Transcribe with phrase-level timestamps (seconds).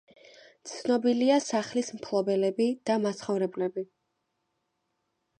[0.69, 3.85] ცნობილია სახლის მფლობელები და მაცხოვრებლები.